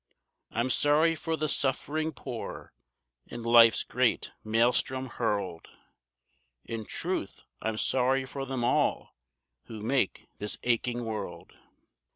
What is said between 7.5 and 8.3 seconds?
I'm sorry